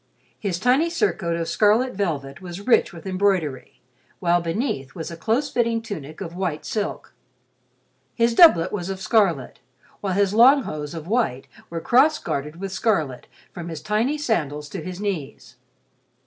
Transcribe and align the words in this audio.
His 0.39 0.57
tiny 0.57 0.89
surcoat 0.89 1.35
of 1.37 1.47
scarlet 1.47 1.93
velvet 1.93 2.41
was 2.41 2.65
rich 2.65 2.91
with 2.91 3.05
embroidery, 3.05 3.81
while 4.19 4.41
beneath 4.41 4.95
was 4.95 5.11
a 5.11 5.15
close 5.15 5.51
fitting 5.51 5.79
tunic 5.79 6.21
of 6.21 6.35
white 6.35 6.65
silk. 6.65 7.13
His 8.15 8.33
doublet 8.33 8.71
was 8.71 8.89
of 8.89 8.99
scarlet, 8.99 9.59
while 9.99 10.13
his 10.13 10.33
long 10.33 10.63
hose 10.63 10.95
of 10.95 11.05
white 11.07 11.47
were 11.69 11.81
cross 11.81 12.17
gartered 12.17 12.55
with 12.55 12.71
scarlet 12.71 13.27
from 13.51 13.69
his 13.69 13.79
tiny 13.83 14.17
sandals 14.17 14.69
to 14.69 14.81
his 14.81 14.99
knees. 14.99 15.57